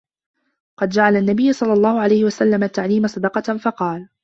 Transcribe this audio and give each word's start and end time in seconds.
فَقَدْ 0.77 0.89
جَعَلَ 0.89 1.15
النَّبِيُّ 1.17 1.53
صَلَّى 1.53 1.73
اللَّهُ 1.73 2.01
عَلَيْهِ 2.01 2.25
وَسَلَّمَ 2.25 2.63
التَّعْلِيمَ 2.63 3.07
صَدَقَةً 3.07 3.57
فَقَالَ 3.57 4.09